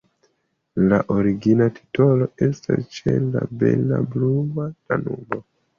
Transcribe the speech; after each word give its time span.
La 0.91 0.97
origina 1.15 1.67
titolo 1.77 2.29
estas 2.49 2.91
Ĉe 2.97 3.17
la 3.29 3.47
bela 3.65 4.05
blua 4.17 4.71
Danubo. 4.73 5.45